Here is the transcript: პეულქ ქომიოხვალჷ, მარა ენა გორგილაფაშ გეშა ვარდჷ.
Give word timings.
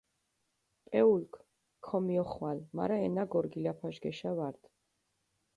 პეულქ 0.87 1.31
ქომიოხვალჷ, 1.87 2.65
მარა 2.75 2.97
ენა 3.07 3.23
გორგილაფაშ 3.33 3.95
გეშა 4.03 4.31
ვარდჷ. 4.37 4.67